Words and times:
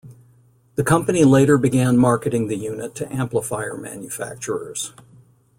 The 0.77 0.83
company 0.83 1.23
later 1.25 1.59
began 1.59 1.95
marketing 1.95 2.47
the 2.47 2.57
unit 2.57 2.95
to 2.95 3.13
amplifier 3.13 3.77
manufacturers. 3.77 4.93